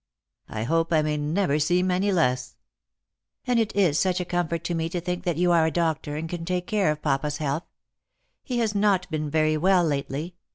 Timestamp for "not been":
8.73-9.29